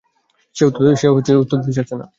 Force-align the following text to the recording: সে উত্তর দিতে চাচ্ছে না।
সে 0.55 0.63
উত্তর 1.41 1.57
দিতে 1.57 1.73
চাচ্ছে 1.77 1.95
না। 1.95 2.05